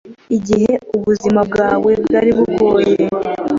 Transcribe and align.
Igihe 0.37 0.71
ubuzima 0.97 1.39
bwe 1.49 1.91
bwari 2.03 2.31
bugoye 2.37 2.93